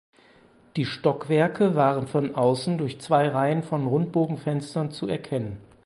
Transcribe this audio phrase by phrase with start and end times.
[0.77, 5.57] Die Stockwerke waren von außen durch zwei Reihen von Rundbogenfenstern zu erkennen.